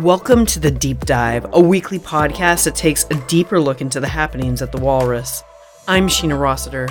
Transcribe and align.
Welcome 0.00 0.46
to 0.46 0.58
The 0.58 0.70
Deep 0.70 1.00
Dive, 1.00 1.44
a 1.52 1.60
weekly 1.60 1.98
podcast 1.98 2.64
that 2.64 2.74
takes 2.74 3.04
a 3.10 3.14
deeper 3.26 3.60
look 3.60 3.82
into 3.82 4.00
the 4.00 4.08
happenings 4.08 4.62
at 4.62 4.72
the 4.72 4.78
Walrus. 4.78 5.42
I'm 5.86 6.08
Sheena 6.08 6.40
Rossiter. 6.40 6.88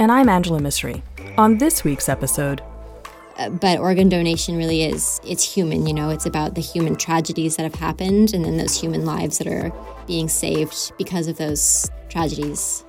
And 0.00 0.10
I'm 0.10 0.28
Angela 0.28 0.58
Misri. 0.58 1.02
On 1.38 1.58
this 1.58 1.84
week's 1.84 2.08
episode, 2.08 2.60
uh, 3.38 3.48
but 3.48 3.78
organ 3.78 4.08
donation 4.08 4.56
really 4.56 4.82
is 4.82 5.20
it's 5.24 5.54
human 5.54 5.86
you 5.86 5.94
know 5.94 6.10
it's 6.10 6.26
about 6.26 6.56
the 6.56 6.60
human 6.60 6.96
tragedies 6.96 7.54
that 7.54 7.62
have 7.62 7.76
happened 7.76 8.34
and 8.34 8.44
then 8.44 8.56
those 8.56 8.78
human 8.78 9.06
lives 9.06 9.38
that 9.38 9.46
are 9.46 9.72
being 10.08 10.28
saved 10.28 10.92
because 10.98 11.28
of 11.28 11.38
those 11.38 11.88
tragedies 12.08 12.84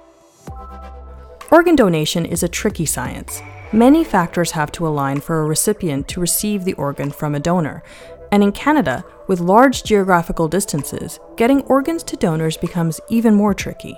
organ 1.52 1.76
donation 1.76 2.26
is 2.26 2.42
a 2.42 2.48
tricky 2.48 2.86
science 2.86 3.42
many 3.72 4.04
factors 4.04 4.52
have 4.52 4.72
to 4.72 4.86
align 4.88 5.22
for 5.22 5.42
a 5.42 5.46
recipient 5.46 6.08
to 6.08 6.20
receive 6.20 6.66
the 6.66 6.74
organ 6.74 7.10
from 7.12 7.36
a 7.36 7.40
donor 7.40 7.84
and 8.34 8.44
in 8.44 8.52
canada 8.52 9.06
with 9.28 9.40
large 9.40 9.84
geographical 9.84 10.48
distances 10.48 11.20
getting 11.38 11.62
organs 11.64 12.04
to 12.04 12.18
donors 12.18 12.58
becomes 12.58 13.00
even 13.10 13.34
more 13.34 13.54
tricky 13.54 13.98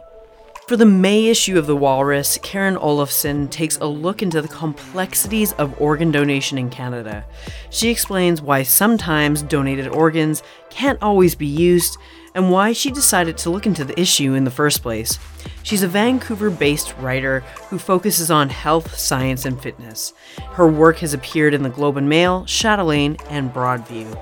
for 0.68 0.78
the 0.78 0.86
May 0.86 1.28
issue 1.28 1.60
of 1.60 1.68
The 1.68 1.76
Walrus, 1.76 2.40
Karin 2.42 2.76
Olafson 2.78 3.50
takes 3.50 3.78
a 3.78 3.86
look 3.86 4.24
into 4.24 4.42
the 4.42 4.48
complexities 4.48 5.52
of 5.54 5.80
organ 5.80 6.10
donation 6.10 6.58
in 6.58 6.72
Canada. 6.72 7.24
She 7.70 7.92
explains 7.92 8.42
why 8.42 8.64
sometimes 8.64 9.44
donated 9.44 9.88
organs 9.88 10.42
can't 10.72 11.00
always 11.04 11.36
be 11.36 11.46
used 11.46 12.00
and 12.36 12.52
why 12.52 12.74
she 12.74 12.92
decided 12.92 13.38
to 13.38 13.50
look 13.50 13.66
into 13.66 13.84
the 13.84 14.00
issue 14.00 14.36
in 14.36 14.44
the 14.44 14.52
first 14.52 14.84
place. 14.84 15.18
She's 15.64 15.82
a 15.82 15.88
Vancouver 15.88 16.52
based 16.52 16.96
writer 16.98 17.40
who 17.70 17.80
focuses 17.80 18.30
on 18.30 18.50
health, 18.50 18.96
science, 18.96 19.46
and 19.46 19.60
fitness. 19.60 20.14
Her 20.52 20.68
work 20.68 20.98
has 20.98 21.16
appeared 21.16 21.56
in 21.56 21.64
the 21.64 21.70
Globe 21.70 21.98
and 21.98 22.08
Mail, 22.08 22.46
Chatelaine, 22.46 23.18
and 23.30 23.52
Broadview. 23.52 24.22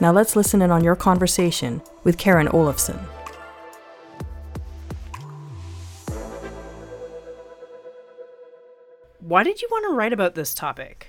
Now 0.00 0.10
let's 0.10 0.34
listen 0.34 0.62
in 0.62 0.70
on 0.70 0.82
your 0.82 0.96
conversation 0.96 1.82
with 2.02 2.18
Karin 2.18 2.48
Olafson. 2.48 2.98
Why 9.20 9.44
did 9.44 9.62
you 9.62 9.68
want 9.70 9.84
to 9.88 9.94
write 9.94 10.12
about 10.12 10.34
this 10.34 10.54
topic? 10.54 11.06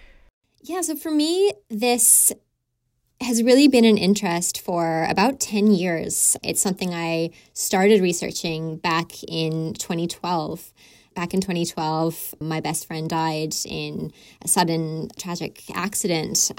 Yeah, 0.62 0.82
so 0.82 0.96
for 0.96 1.10
me, 1.10 1.54
this 1.70 2.32
has 3.22 3.44
really 3.44 3.68
been 3.68 3.86
an 3.86 3.98
interest 3.98 4.62
for 4.62 5.06
about 5.10 5.40
10 5.40 5.72
years. 5.72 6.36
It's 6.44 6.62
something 6.62 6.94
I 6.94 7.32
started 7.54 8.02
researching 8.02 8.78
back 8.78 9.24
in 9.24 9.74
2012. 9.76 10.74
Back 11.14 11.34
in 11.34 11.42
2012, 11.42 12.36
my 12.40 12.62
best 12.62 12.88
friend 12.88 13.10
died 13.10 13.54
in 13.66 14.12
a 14.42 14.48
sudden 14.48 15.10
tragic 15.18 15.64
accident. 15.74 16.52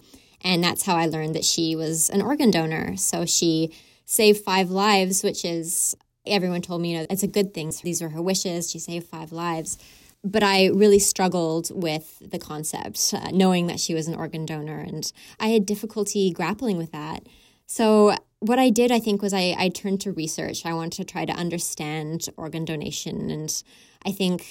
And 0.44 0.62
that's 0.62 0.84
how 0.84 0.96
I 0.96 1.06
learned 1.06 1.34
that 1.34 1.44
she 1.44 1.74
was 1.74 2.10
an 2.10 2.22
organ 2.22 2.50
donor. 2.50 2.96
So 2.96 3.24
she 3.24 3.74
saved 4.04 4.44
five 4.44 4.70
lives, 4.70 5.22
which 5.22 5.44
is, 5.44 5.96
everyone 6.26 6.62
told 6.62 6.82
me, 6.82 6.92
you 6.92 6.98
know, 6.98 7.06
it's 7.10 7.22
a 7.22 7.28
good 7.28 7.54
thing. 7.54 7.72
These 7.82 8.02
were 8.02 8.10
her 8.10 8.22
wishes. 8.22 8.70
She 8.70 8.78
saved 8.78 9.06
five 9.06 9.32
lives 9.32 9.78
but 10.24 10.42
I 10.42 10.66
really 10.66 10.98
struggled 10.98 11.70
with 11.74 12.18
the 12.20 12.38
concept, 12.38 13.12
uh, 13.16 13.30
knowing 13.32 13.66
that 13.66 13.80
she 13.80 13.94
was 13.94 14.06
an 14.06 14.14
organ 14.14 14.46
donor, 14.46 14.78
and 14.78 15.10
I 15.40 15.48
had 15.48 15.66
difficulty 15.66 16.30
grappling 16.30 16.78
with 16.78 16.92
that. 16.92 17.26
So, 17.66 18.14
what 18.38 18.58
I 18.58 18.70
did, 18.70 18.90
I 18.90 18.98
think, 18.98 19.22
was 19.22 19.32
I, 19.32 19.54
I 19.56 19.68
turned 19.68 20.00
to 20.02 20.12
research. 20.12 20.66
I 20.66 20.74
wanted 20.74 20.96
to 20.96 21.04
try 21.04 21.24
to 21.24 21.32
understand 21.32 22.28
organ 22.36 22.64
donation. 22.64 23.30
And 23.30 23.62
I 24.04 24.10
think, 24.10 24.46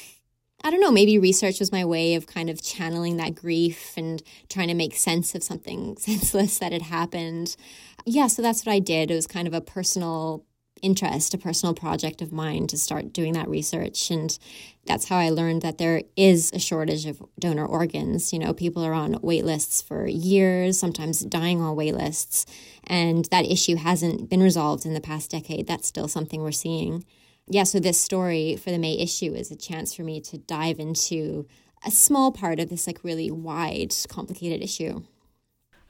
I 0.63 0.71
don't 0.71 0.79
know, 0.79 0.91
maybe 0.91 1.19
research 1.19 1.59
was 1.59 1.73
my 1.73 1.83
way 1.83 2.15
of 2.15 2.25
kind 2.25 2.49
of 2.49 2.63
channeling 2.63 3.17
that 3.17 3.35
grief 3.35 3.93
and 3.97 4.23
trying 4.47 4.69
to 4.69 4.73
make 4.73 4.95
sense 4.95 5.35
of 5.35 5.43
something 5.43 5.97
senseless 5.99 6.57
that 6.59 6.71
had 6.71 6.83
happened. 6.83 7.57
Yeah, 8.05 8.27
so 8.27 8.41
that's 8.41 8.65
what 8.65 8.73
I 8.73 8.79
did. 8.79 9.11
It 9.11 9.15
was 9.15 9.27
kind 9.27 9.47
of 9.47 9.53
a 9.53 9.61
personal 9.61 10.45
interest, 10.81 11.33
a 11.33 11.37
personal 11.37 11.73
project 11.73 12.21
of 12.21 12.31
mine 12.31 12.67
to 12.67 12.77
start 12.77 13.13
doing 13.13 13.33
that 13.33 13.49
research. 13.49 14.09
And 14.09 14.37
that's 14.85 15.09
how 15.09 15.17
I 15.17 15.29
learned 15.29 15.61
that 15.61 15.77
there 15.77 16.03
is 16.15 16.51
a 16.53 16.59
shortage 16.59 17.05
of 17.05 17.21
donor 17.39 17.65
organs. 17.65 18.33
You 18.33 18.39
know, 18.39 18.53
people 18.53 18.83
are 18.83 18.93
on 18.93 19.17
wait 19.21 19.45
lists 19.45 19.81
for 19.81 20.07
years, 20.07 20.79
sometimes 20.79 21.21
dying 21.21 21.61
on 21.61 21.75
wait 21.75 21.95
lists. 21.95 22.45
And 22.85 23.25
that 23.25 23.45
issue 23.45 23.75
hasn't 23.75 24.29
been 24.29 24.41
resolved 24.43 24.85
in 24.85 24.93
the 24.93 25.01
past 25.01 25.31
decade. 25.31 25.67
That's 25.67 25.87
still 25.87 26.07
something 26.07 26.41
we're 26.41 26.51
seeing. 26.51 27.05
Yeah, 27.47 27.63
so 27.63 27.79
this 27.79 27.99
story 27.99 28.55
for 28.55 28.71
the 28.71 28.77
May 28.77 28.97
issue 28.97 29.33
is 29.33 29.51
a 29.51 29.55
chance 29.55 29.93
for 29.93 30.03
me 30.03 30.21
to 30.21 30.37
dive 30.37 30.79
into 30.79 31.47
a 31.85 31.91
small 31.91 32.31
part 32.31 32.59
of 32.59 32.69
this 32.69 32.87
like 32.87 33.03
really 33.03 33.31
wide, 33.31 33.93
complicated 34.07 34.61
issue. 34.61 35.03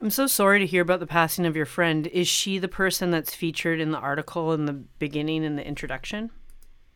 I'm 0.02 0.10
so 0.10 0.26
sorry 0.26 0.58
to 0.58 0.66
hear 0.66 0.82
about 0.82 0.98
the 0.98 1.06
passing 1.06 1.46
of 1.46 1.54
your 1.54 1.64
friend. 1.64 2.08
Is 2.08 2.26
she 2.26 2.58
the 2.58 2.66
person 2.66 3.12
that's 3.12 3.36
featured 3.36 3.78
in 3.78 3.92
the 3.92 3.98
article 3.98 4.52
in 4.52 4.64
the 4.66 4.72
beginning 4.72 5.44
in 5.44 5.54
the 5.54 5.64
introduction? 5.64 6.32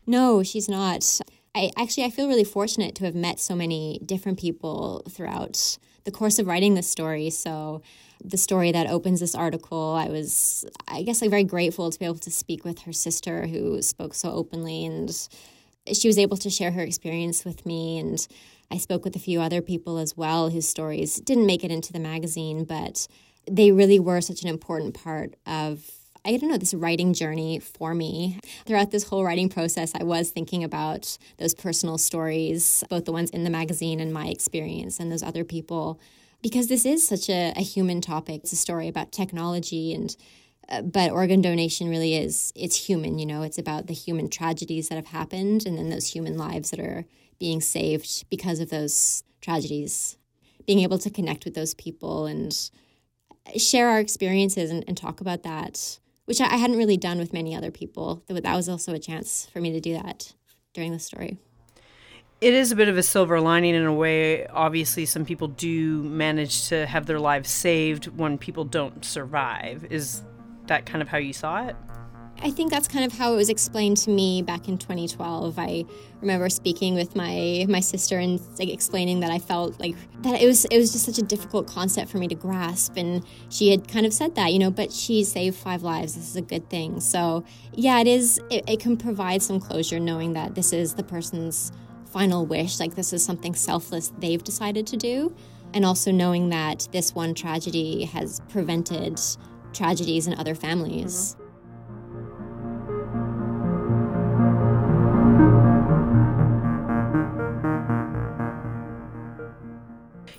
No, 0.05 0.43
she's 0.43 0.67
not. 0.67 1.21
I 1.55 1.71
actually 1.77 2.03
I 2.03 2.09
feel 2.09 2.27
really 2.27 2.43
fortunate 2.43 2.95
to 2.95 3.05
have 3.05 3.15
met 3.15 3.39
so 3.39 3.55
many 3.55 4.01
different 4.05 4.37
people 4.37 5.03
throughout 5.09 5.77
the 6.03 6.11
course 6.11 6.37
of 6.37 6.47
writing 6.47 6.73
this 6.73 6.89
story. 6.89 7.29
So 7.29 7.81
the 8.21 8.35
story 8.35 8.73
that 8.73 8.89
opens 8.89 9.21
this 9.21 9.35
article, 9.35 9.95
I 9.97 10.09
was 10.09 10.65
I 10.89 11.03
guess 11.03 11.21
like 11.21 11.29
very 11.29 11.45
grateful 11.45 11.89
to 11.89 11.97
be 11.97 12.03
able 12.03 12.19
to 12.19 12.31
speak 12.31 12.65
with 12.65 12.79
her 12.79 12.91
sister 12.91 13.47
who 13.47 13.81
spoke 13.81 14.15
so 14.15 14.31
openly 14.31 14.85
and 14.85 15.09
she 15.93 16.07
was 16.07 16.17
able 16.17 16.37
to 16.37 16.49
share 16.49 16.71
her 16.71 16.81
experience 16.81 17.45
with 17.45 17.65
me 17.65 17.97
and 17.97 18.27
I 18.69 18.77
spoke 18.77 19.05
with 19.05 19.15
a 19.15 19.19
few 19.19 19.39
other 19.39 19.61
people 19.61 19.97
as 19.97 20.17
well 20.17 20.49
whose 20.49 20.67
stories 20.67 21.19
didn't 21.21 21.45
make 21.45 21.63
it 21.63 21.71
into 21.71 21.93
the 21.93 21.99
magazine, 21.99 22.65
but 22.65 23.07
they 23.49 23.71
really 23.71 23.99
were 23.99 24.19
such 24.19 24.41
an 24.41 24.49
important 24.49 24.93
part 24.93 25.35
of 25.45 25.89
I 26.25 26.35
don't 26.35 26.49
know, 26.49 26.57
this 26.57 26.73
writing 26.73 27.13
journey 27.13 27.59
for 27.59 27.95
me. 27.95 28.37
Throughout 28.65 28.91
this 28.91 29.03
whole 29.03 29.23
writing 29.23 29.47
process, 29.47 29.93
I 29.95 30.03
was 30.03 30.29
thinking 30.29 30.61
about 30.61 31.17
those 31.37 31.53
personal 31.53 31.97
stories, 31.97 32.83
both 32.89 33.05
the 33.05 33.13
ones 33.13 33.29
in 33.29 33.45
the 33.45 33.49
magazine 33.49 34.01
and 34.01 34.11
my 34.11 34.27
experience, 34.27 34.99
and 34.99 35.09
those 35.09 35.23
other 35.23 35.45
people, 35.45 36.01
because 36.41 36.67
this 36.67 36.85
is 36.85 37.07
such 37.07 37.29
a, 37.29 37.53
a 37.55 37.61
human 37.61 38.01
topic. 38.01 38.41
It's 38.43 38.51
a 38.51 38.57
story 38.57 38.89
about 38.89 39.13
technology 39.13 39.93
and 39.93 40.13
uh, 40.69 40.81
but 40.81 41.11
organ 41.11 41.41
donation 41.41 41.89
really 41.89 42.15
is 42.15 42.51
it's 42.55 42.87
human 42.87 43.17
you 43.19 43.25
know 43.25 43.41
it's 43.41 43.57
about 43.57 43.87
the 43.87 43.93
human 43.93 44.29
tragedies 44.29 44.89
that 44.89 44.95
have 44.95 45.07
happened 45.07 45.65
and 45.65 45.77
then 45.77 45.89
those 45.89 46.11
human 46.11 46.37
lives 46.37 46.71
that 46.71 46.79
are 46.79 47.05
being 47.39 47.61
saved 47.61 48.29
because 48.29 48.59
of 48.59 48.69
those 48.69 49.23
tragedies. 49.41 50.17
Being 50.65 50.79
able 50.79 50.97
to 50.99 51.09
connect 51.09 51.45
with 51.45 51.55
those 51.55 51.73
people 51.73 52.25
and 52.25 52.69
share 53.55 53.89
our 53.89 53.99
experiences 53.99 54.69
and, 54.69 54.83
and 54.87 54.97
talk 54.97 55.21
about 55.21 55.43
that, 55.43 55.99
which 56.25 56.41
I, 56.41 56.45
I 56.45 56.57
hadn't 56.57 56.77
really 56.77 56.97
done 56.97 57.19
with 57.19 57.33
many 57.33 57.55
other 57.55 57.71
people. 57.71 58.23
That 58.27 58.55
was 58.55 58.67
also 58.67 58.93
a 58.93 58.99
chance 58.99 59.47
for 59.51 59.61
me 59.61 59.71
to 59.71 59.79
do 59.79 59.93
that 59.93 60.33
during 60.73 60.91
the 60.91 60.99
story. 60.99 61.37
It 62.39 62.53
is 62.53 62.71
a 62.71 62.75
bit 62.75 62.87
of 62.87 62.97
a 62.97 63.03
silver 63.03 63.39
lining 63.41 63.73
in 63.73 63.85
a 63.85 63.93
way. 63.93 64.45
Obviously, 64.47 65.05
some 65.05 65.25
people 65.25 65.47
do 65.47 66.03
manage 66.03 66.67
to 66.67 66.85
have 66.85 67.07
their 67.07 67.19
lives 67.19 67.49
saved 67.49 68.07
when 68.07 68.37
people 68.37 68.63
don't 68.63 69.03
survive. 69.03 69.87
Is 69.89 70.21
that 70.67 70.85
kind 70.85 71.01
of 71.01 71.07
how 71.07 71.17
you 71.17 71.33
saw 71.33 71.67
it? 71.67 71.75
I 72.39 72.51
think 72.51 72.69
that's 72.69 72.87
kind 72.87 73.03
of 73.03 73.17
how 73.17 73.33
it 73.33 73.35
was 73.35 73.49
explained 73.49 73.97
to 73.97 74.11
me 74.11 74.43
back 74.43 74.67
in 74.67 74.77
2012. 74.77 75.57
I 75.57 75.85
remember 76.21 76.49
speaking 76.49 76.93
with 76.93 77.15
my 77.15 77.65
my 77.67 77.79
sister 77.79 78.19
and 78.19 78.39
like 78.59 78.69
explaining 78.69 79.21
that 79.21 79.31
I 79.31 79.39
felt 79.39 79.79
like 79.79 79.95
that 80.21 80.39
it 80.39 80.45
was 80.45 80.65
it 80.65 80.77
was 80.77 80.91
just 80.91 81.05
such 81.05 81.17
a 81.17 81.23
difficult 81.23 81.67
concept 81.67 82.11
for 82.11 82.19
me 82.19 82.27
to 82.27 82.35
grasp 82.35 82.95
and 82.95 83.25
she 83.49 83.71
had 83.71 83.87
kind 83.87 84.05
of 84.05 84.13
said 84.13 84.35
that, 84.35 84.53
you 84.53 84.59
know, 84.59 84.69
but 84.69 84.91
she 84.91 85.23
saved 85.23 85.57
five 85.57 85.81
lives. 85.81 86.13
This 86.15 86.29
is 86.29 86.35
a 86.35 86.41
good 86.41 86.69
thing. 86.69 86.99
So, 86.99 87.43
yeah, 87.73 87.99
it 87.99 88.07
is 88.07 88.39
it, 88.51 88.69
it 88.69 88.79
can 88.79 88.97
provide 88.97 89.41
some 89.41 89.59
closure 89.59 89.99
knowing 89.99 90.33
that 90.33 90.53
this 90.53 90.73
is 90.73 90.93
the 90.93 91.03
person's 91.03 91.71
final 92.05 92.45
wish, 92.45 92.79
like 92.79 92.93
this 92.95 93.13
is 93.13 93.25
something 93.25 93.55
selfless 93.55 94.13
they've 94.19 94.43
decided 94.43 94.85
to 94.87 94.97
do, 94.97 95.35
and 95.73 95.83
also 95.83 96.11
knowing 96.11 96.49
that 96.49 96.87
this 96.91 97.15
one 97.15 97.33
tragedy 97.33 98.05
has 98.05 98.41
prevented 98.47 99.19
tragedies 99.77 100.27
in 100.27 100.33
other 100.33 100.55
families. 100.55 101.35
Mm-hmm. 101.35 101.46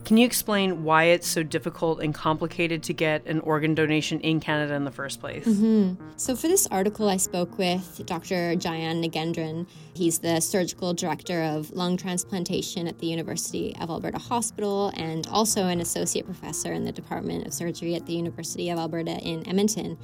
Can 0.08 0.16
you 0.16 0.25
explain 0.25 0.84
why 0.84 1.05
it's 1.05 1.28
so 1.28 1.43
difficult 1.43 2.00
and 2.00 2.14
complicated 2.14 2.82
to 2.84 2.94
get 2.94 3.26
an 3.26 3.40
organ 3.40 3.75
donation 3.75 4.20
in 4.20 4.40
Canada 4.40 4.72
in 4.72 4.84
the 4.84 4.90
first 4.90 5.20
place? 5.20 5.44
Mm-hmm. 5.44 6.02
So, 6.16 6.34
for 6.34 6.49
this 6.49 6.66
article, 6.69 7.10
I 7.10 7.19
spoke 7.19 7.58
with 7.58 8.00
Dr. 8.06 8.56
Jayan 8.56 9.05
Nagendran. 9.05 9.66
He's 9.93 10.20
the 10.20 10.40
surgical 10.40 10.94
director 10.94 11.43
of 11.43 11.70
lung 11.72 11.99
transplantation 11.99 12.88
at 12.88 13.00
the 13.00 13.06
University 13.06 13.76
of 13.82 13.90
Alberta 13.90 14.16
Hospital 14.16 14.93
and 14.96 15.26
also 15.26 15.66
an 15.66 15.78
associate 15.78 16.25
professor 16.25 16.72
in 16.72 16.87
the 16.87 16.93
Department 16.93 17.46
of 17.46 17.52
Surgery 17.52 17.94
at 17.94 18.06
the 18.06 18.14
University 18.14 18.70
of 18.70 18.78
Alberta 18.78 19.19
in 19.19 19.46
Edmonton. 19.46 19.99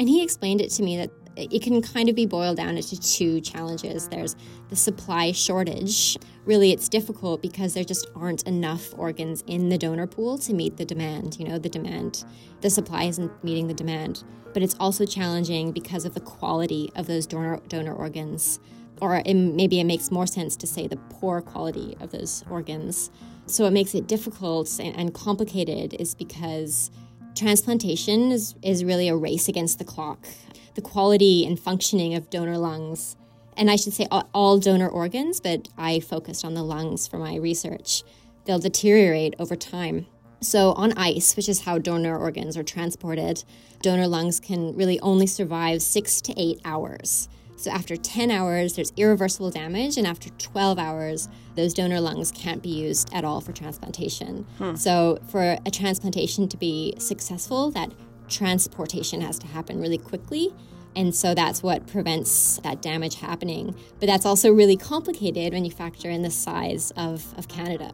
And 0.00 0.08
he 0.08 0.24
explained 0.24 0.62
it 0.62 0.72
to 0.72 0.82
me 0.82 0.96
that 0.96 1.12
it 1.36 1.62
can 1.62 1.82
kind 1.82 2.08
of 2.08 2.14
be 2.14 2.26
boiled 2.26 2.56
down 2.56 2.76
into 2.76 3.00
two 3.00 3.40
challenges. 3.40 4.08
There's 4.08 4.36
the 4.68 4.76
supply 4.76 5.32
shortage. 5.32 6.16
Really, 6.44 6.72
it's 6.72 6.88
difficult 6.88 7.42
because 7.42 7.74
there 7.74 7.84
just 7.84 8.06
aren't 8.14 8.42
enough 8.44 8.96
organs 8.96 9.42
in 9.46 9.68
the 9.68 9.78
donor 9.78 10.06
pool 10.06 10.38
to 10.38 10.52
meet 10.52 10.76
the 10.76 10.84
demand. 10.84 11.38
You 11.38 11.48
know, 11.48 11.58
the 11.58 11.68
demand, 11.68 12.24
the 12.60 12.70
supply 12.70 13.04
isn't 13.04 13.42
meeting 13.42 13.68
the 13.68 13.74
demand. 13.74 14.24
But 14.52 14.62
it's 14.62 14.76
also 14.78 15.04
challenging 15.04 15.72
because 15.72 16.04
of 16.04 16.14
the 16.14 16.20
quality 16.20 16.90
of 16.94 17.06
those 17.06 17.26
donor, 17.26 17.60
donor 17.68 17.92
organs. 17.92 18.60
Or 19.00 19.20
it, 19.26 19.34
maybe 19.34 19.80
it 19.80 19.84
makes 19.84 20.12
more 20.12 20.26
sense 20.26 20.54
to 20.56 20.66
say 20.66 20.86
the 20.86 20.96
poor 20.96 21.40
quality 21.40 21.96
of 22.00 22.12
those 22.12 22.44
organs. 22.48 23.10
So, 23.46 23.64
what 23.64 23.72
makes 23.72 23.94
it 23.94 24.06
difficult 24.06 24.78
and, 24.78 24.96
and 24.96 25.12
complicated 25.12 25.94
is 25.94 26.14
because 26.14 26.92
transplantation 27.34 28.30
is, 28.30 28.54
is 28.62 28.84
really 28.84 29.08
a 29.08 29.16
race 29.16 29.48
against 29.48 29.78
the 29.78 29.84
clock 29.84 30.28
the 30.74 30.82
quality 30.82 31.46
and 31.46 31.58
functioning 31.58 32.14
of 32.14 32.30
donor 32.30 32.58
lungs, 32.58 33.16
and 33.56 33.70
I 33.70 33.76
should 33.76 33.92
say 33.92 34.06
all, 34.10 34.58
donor 34.58 34.88
organs, 34.88 35.40
but 35.40 35.68
I 35.78 36.00
focused 36.00 36.44
on 36.44 36.54
the 36.54 36.62
lungs 36.62 37.06
for 37.06 37.18
my 37.18 37.36
research, 37.36 38.02
they'll 38.44 38.58
deteriorate 38.58 39.34
over 39.38 39.56
time. 39.56 40.06
So, 40.40 40.72
on 40.72 40.92
ice, 40.92 41.36
which 41.36 41.48
is 41.48 41.62
how 41.62 41.78
donor 41.78 42.18
organs 42.18 42.56
are 42.56 42.62
transported, 42.62 43.44
donor 43.80 44.06
lungs 44.06 44.40
can 44.40 44.76
really 44.76 45.00
only 45.00 45.26
survive 45.26 45.80
six 45.80 46.20
to 46.22 46.34
eight 46.36 46.60
hours. 46.64 47.28
So, 47.56 47.70
after 47.70 47.96
10 47.96 48.30
hours, 48.30 48.74
there's 48.74 48.92
irreversible 48.96 49.50
damage, 49.50 49.96
and 49.96 50.06
after 50.06 50.28
12 50.30 50.78
hours, 50.78 51.28
those 51.54 51.72
donor 51.72 52.00
lungs 52.00 52.30
can't 52.30 52.62
be 52.62 52.68
used 52.68 53.08
at 53.14 53.24
all 53.24 53.40
for 53.40 53.52
transplantation. 53.52 54.44
Hmm. 54.58 54.74
So, 54.74 55.18
for 55.28 55.56
a 55.64 55.70
transplantation 55.70 56.48
to 56.48 56.58
be 56.58 56.94
successful, 56.98 57.70
that 57.70 57.90
transportation 58.28 59.20
has 59.20 59.38
to 59.40 59.46
happen 59.46 59.80
really 59.80 59.98
quickly. 59.98 60.54
And 60.96 61.14
so 61.14 61.34
that's 61.34 61.62
what 61.62 61.86
prevents 61.86 62.58
that 62.58 62.80
damage 62.80 63.16
happening. 63.16 63.74
But 63.98 64.06
that's 64.06 64.24
also 64.24 64.52
really 64.52 64.76
complicated 64.76 65.52
when 65.52 65.64
you 65.64 65.70
factor 65.70 66.08
in 66.08 66.22
the 66.22 66.30
size 66.30 66.92
of, 66.96 67.36
of 67.36 67.48
Canada. 67.48 67.92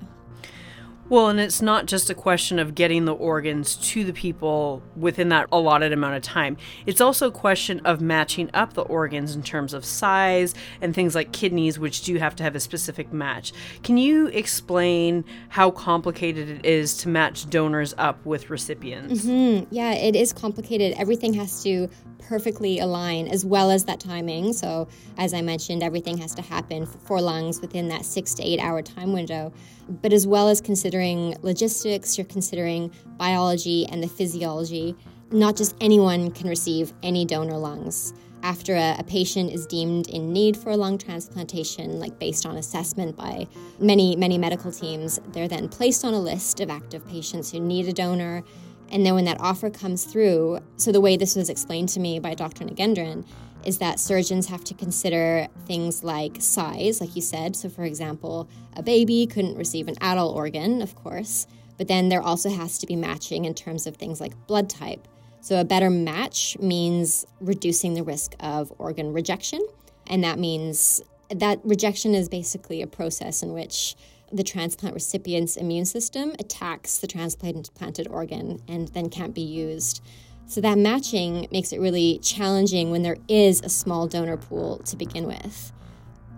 Well, 1.11 1.29
and 1.29 1.41
it's 1.41 1.61
not 1.61 1.87
just 1.87 2.09
a 2.09 2.15
question 2.15 2.61
of 2.61 2.77
getting 2.77 3.05
the 3.05 3.13
organs 3.13 3.75
to 3.91 4.05
the 4.05 4.13
people 4.13 4.81
within 4.95 5.29
that 5.31 5.49
allotted 5.51 5.93
amount 5.93 6.15
of 6.15 6.23
time. 6.23 6.57
It's 6.87 7.01
also 7.01 7.27
a 7.27 7.33
question 7.33 7.81
of 7.85 8.01
matching 8.01 8.49
up 8.55 8.75
the 8.75 8.83
organs 8.83 9.35
in 9.35 9.43
terms 9.43 9.75
of 9.75 9.85
size 9.85 10.55
and 10.81 10.95
things 10.95 11.17
like 11.17 11.33
kidneys, 11.33 11.81
which 11.81 12.03
do 12.03 12.15
have 12.19 12.37
to 12.37 12.45
have 12.45 12.55
a 12.55 12.61
specific 12.61 13.13
match. 13.13 13.53
Can 13.83 13.97
you 13.97 14.29
explain 14.29 15.25
how 15.49 15.73
complicated 15.73 16.49
it 16.49 16.65
is 16.65 16.97
to 16.99 17.09
match 17.09 17.51
donors 17.51 17.93
up 17.99 18.25
with 18.25 18.49
recipients? 18.49 19.25
Mm-hmm. 19.25 19.75
Yeah, 19.75 19.95
it 19.95 20.15
is 20.15 20.33
complicated. 20.33 20.95
Everything 20.97 21.35
has 21.35 21.61
to 21.65 21.89
perfectly 22.31 22.79
align 22.79 23.27
as 23.27 23.45
well 23.45 23.73
as 23.73 23.85
that 23.87 23.99
timing. 23.99 24.53
So, 24.53 24.87
as 25.19 25.35
I 25.35 25.43
mentioned, 25.43 25.83
everything 25.83 26.17
has 26.19 26.33
to 26.37 26.43
happen 26.43 26.87
for 26.87 27.21
lungs 27.21 27.61
within 27.61 27.89
that 27.89 28.05
six 28.05 28.35
to 28.35 28.43
eight 28.45 28.61
hour 28.61 28.83
time 28.83 29.13
window. 29.13 29.53
But 29.89 30.13
as 30.13 30.29
well 30.29 30.49
as 30.49 30.61
considering 30.61 31.35
logistics, 31.43 32.17
you're 32.17 32.25
considering 32.25 32.93
biology 33.19 33.85
and 33.87 34.01
the 34.01 34.07
physiology. 34.07 34.95
Not 35.33 35.57
just 35.57 35.75
anyone 35.81 36.31
can 36.31 36.49
receive 36.49 36.93
any 37.03 37.25
donor 37.25 37.59
lungs. 37.59 38.15
After 38.45 38.77
a, 38.77 38.95
a, 38.99 39.05
patient 39.05 39.53
is 39.53 39.67
deemed 39.67 40.09
in 40.09 40.33
need 40.33 40.57
for 40.57 40.71
a 40.71 40.77
lung 40.77 40.99
transplantation, 40.99 41.99
like 41.99 42.19
based 42.21 42.47
on 42.47 42.57
assessment 42.57 43.17
by 43.17 43.49
many, 43.81 44.15
many 44.17 44.39
medical 44.39 44.71
teams, 44.71 45.21
they're 45.33 45.49
then 45.49 45.69
placed 45.69 46.05
on 46.05 46.15
a 46.15 46.21
list 46.21 46.61
of 46.61 46.71
active 46.71 47.07
patients 47.07 47.51
who 47.51 47.61
need 47.61 47.89
a 47.89 47.93
donor 47.93 48.45
and 48.91 49.07
then 49.07 49.15
when 49.15 49.25
that 49.25 49.41
offer 49.41 49.71
comes 49.71 50.05
through, 50.05 50.61
so 50.77 50.93
the 50.93 51.01
way 51.01 51.17
this 51.17 51.37
was 51.37 51.49
explained 51.49 51.89
to 51.91 52.01
me 52.01 52.19
by 52.19 52.35
Dr. 52.35 52.65
Nagendran 52.65 53.25
is 53.65 53.79
that 53.79 54.01
surgeons 54.01 54.47
have 54.47 54.65
to 54.65 54.75
consider 54.75 55.47
things 55.67 56.03
like 56.03 56.37
size, 56.41 57.01
like 57.01 57.15
you 57.15 57.23
said. 57.23 57.55
So, 57.55 57.69
for 57.69 57.85
example, 57.85 58.49
a 58.75 58.83
baby 58.83 59.27
couldn't 59.27 59.57
receive 59.57 59.89
an 59.89 59.97
adult 60.01 60.35
organ, 60.35 60.83
of 60.83 60.95
course, 60.95 61.47
but 61.77 61.89
then 61.89 62.09
there 62.09 62.23
also 62.23 62.51
has 62.51 62.79
to 62.79 62.87
be 62.87 62.97
matching 62.97 63.45
in 63.45 63.55
terms 63.55 63.87
of 63.87 63.97
things 63.97 64.21
like 64.21 64.33
blood 64.47 64.71
type. 64.71 65.07
So, 65.41 65.61
a 65.61 65.65
better 65.65 65.91
match 65.91 66.57
means 66.59 67.27
reducing 67.41 67.95
the 67.95 68.03
risk 68.03 68.35
of 68.41 68.73
organ 68.79 69.13
rejection. 69.13 69.61
And 70.07 70.25
that 70.25 70.39
means 70.39 71.03
that 71.31 71.61
rejection 71.63 72.15
is 72.15 72.29
basically 72.29 72.83
a 72.83 72.87
process 72.87 73.43
in 73.43 73.53
which 73.53 73.95
the 74.33 74.45
transplant 74.45 74.95
recipient's 74.95 75.57
immune 75.57 75.85
system 75.85 76.35
attacks 76.39 76.99
the 76.99 77.07
transplanted 77.07 78.09
organ 78.09 78.61
and 78.69 78.89
then 78.89 79.09
can't 79.09 79.35
be 79.35 79.41
used. 79.41 80.03
So 80.47 80.61
that 80.61 80.79
matching 80.79 81.47
makes 81.53 81.73
it 81.73 81.81
really 81.81 82.19
challenging 82.23 82.91
when 82.91 83.03
there 83.03 83.19
is 83.29 83.61
a 83.61 83.69
small 83.69 84.07
donor 84.07 84.37
pool 84.37 84.79
to 84.87 84.97
begin 84.97 85.27
with. 85.27 85.73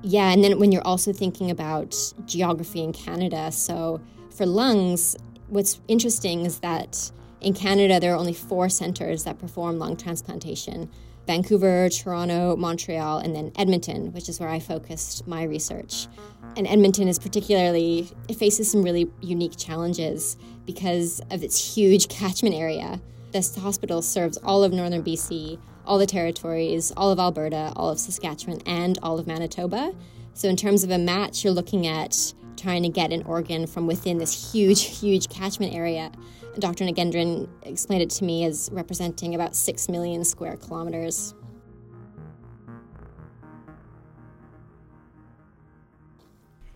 Yeah, 0.02 0.32
and 0.32 0.42
then 0.42 0.58
when 0.58 0.72
you're 0.72 0.86
also 0.86 1.12
thinking 1.12 1.50
about 1.50 1.96
geography 2.26 2.82
in 2.82 2.92
Canada, 2.92 3.52
so 3.52 4.00
for 4.30 4.46
lungs, 4.46 5.16
what's 5.48 5.80
interesting 5.88 6.44
is 6.44 6.58
that 6.60 7.10
in 7.40 7.54
Canada 7.54 8.00
there 8.00 8.12
are 8.12 8.18
only 8.18 8.34
four 8.34 8.68
centers 8.68 9.24
that 9.24 9.38
perform 9.38 9.78
lung 9.78 9.96
transplantation. 9.96 10.90
Vancouver, 11.26 11.88
Toronto, 11.88 12.56
Montreal, 12.56 13.18
and 13.18 13.34
then 13.34 13.52
Edmonton, 13.56 14.12
which 14.12 14.28
is 14.28 14.40
where 14.40 14.48
I 14.48 14.58
focused 14.58 15.26
my 15.26 15.44
research. 15.44 16.08
And 16.56 16.66
Edmonton 16.66 17.08
is 17.08 17.19
particularly, 17.19 18.10
it 18.28 18.34
faces 18.37 18.70
some 18.70 18.82
really 18.82 19.10
unique 19.20 19.56
challenges 19.56 20.37
because 20.66 21.20
of 21.31 21.43
its 21.43 21.75
huge 21.75 22.08
catchment 22.08 22.54
area. 22.54 23.00
This 23.32 23.56
hospital 23.56 24.02
serves 24.02 24.37
all 24.38 24.62
of 24.62 24.72
northern 24.72 25.02
BC, 25.02 25.58
all 25.87 25.99
the 25.99 26.06
territories, 26.06 26.93
all 26.96 27.10
of 27.10 27.19
Alberta, 27.19 27.72
all 27.75 27.88
of 27.88 27.99
Saskatchewan, 27.99 28.60
and 28.66 28.99
all 29.02 29.19
of 29.19 29.26
Manitoba. 29.26 29.94
So, 30.34 30.49
in 30.49 30.56
terms 30.56 30.84
of 30.84 30.90
a 30.90 30.99
match, 30.99 31.43
you're 31.43 31.52
looking 31.54 31.87
at 31.87 32.34
trying 32.56 32.82
to 32.82 32.88
get 32.90 33.12
an 33.12 33.22
organ 33.25 33.66
from 33.66 33.87
within 33.87 34.19
this 34.19 34.52
huge, 34.52 34.82
huge 34.84 35.28
catchment 35.31 35.75
area. 35.75 36.12
Dr. 36.58 36.84
Nagendran 36.84 37.49
explained 37.62 38.02
it 38.02 38.10
to 38.10 38.25
me 38.25 38.44
as 38.44 38.69
representing 38.72 39.34
about 39.34 39.56
6 39.56 39.88
million 39.88 40.25
square 40.25 40.56
kilometers. 40.56 41.34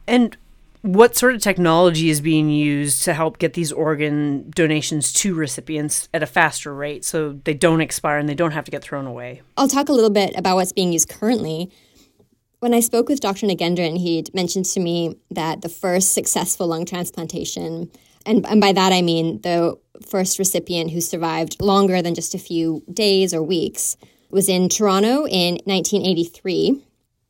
And 0.06 0.36
what 0.82 1.16
sort 1.16 1.34
of 1.34 1.40
technology 1.40 2.10
is 2.10 2.20
being 2.20 2.48
used 2.48 3.02
to 3.04 3.14
help 3.14 3.38
get 3.38 3.54
these 3.54 3.72
organ 3.72 4.50
donations 4.50 5.12
to 5.14 5.34
recipients 5.34 6.08
at 6.14 6.22
a 6.22 6.26
faster 6.26 6.72
rate 6.72 7.04
so 7.04 7.40
they 7.44 7.54
don't 7.54 7.80
expire 7.80 8.18
and 8.18 8.28
they 8.28 8.34
don't 8.34 8.52
have 8.52 8.64
to 8.64 8.70
get 8.70 8.82
thrown 8.82 9.06
away? 9.06 9.42
I'll 9.56 9.68
talk 9.68 9.88
a 9.88 9.92
little 9.92 10.10
bit 10.10 10.36
about 10.36 10.56
what's 10.56 10.72
being 10.72 10.92
used 10.92 11.08
currently. 11.08 11.70
When 12.60 12.72
I 12.72 12.80
spoke 12.80 13.08
with 13.08 13.20
Dr. 13.20 13.46
Nagendran, 13.46 13.98
he 13.98 14.24
mentioned 14.32 14.64
to 14.66 14.80
me 14.80 15.16
that 15.30 15.62
the 15.62 15.68
first 15.68 16.14
successful 16.14 16.68
lung 16.68 16.84
transplantation 16.84 17.90
and, 18.26 18.44
and 18.46 18.60
by 18.60 18.72
that 18.72 18.92
I 18.92 19.02
mean 19.02 19.40
the 19.42 19.78
first 20.04 20.38
recipient 20.38 20.90
who 20.90 21.00
survived 21.00 21.60
longer 21.60 22.02
than 22.02 22.14
just 22.14 22.34
a 22.34 22.38
few 22.38 22.82
days 22.92 23.32
or 23.32 23.42
weeks, 23.42 23.96
was 24.30 24.48
in 24.48 24.68
Toronto 24.68 25.26
in 25.26 25.54
1983. 25.64 26.82